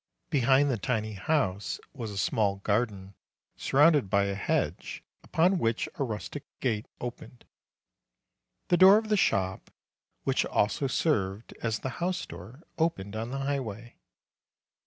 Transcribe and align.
Behind 0.31 0.71
the 0.71 0.79
tiny 0.79 1.13
house 1.13 1.79
was 1.93 2.09
a 2.09 2.17
small 2.17 2.55
garden 2.55 3.13
surrounded 3.55 4.09
by 4.09 4.23
a 4.23 4.33
hedge, 4.33 5.03
upon 5.21 5.59
which 5.59 5.87
a 5.93 6.03
rustic 6.03 6.41
gate 6.59 6.87
opened. 6.99 7.45
The 8.69 8.77
door 8.77 8.97
of 8.97 9.09
the 9.09 9.15
shop, 9.15 9.69
which 10.23 10.43
also 10.43 10.87
served 10.87 11.53
as 11.61 11.77
the 11.81 11.89
house 12.01 12.25
door, 12.25 12.63
opened 12.79 13.15
on 13.15 13.29
the 13.29 13.37
highway. 13.41 13.95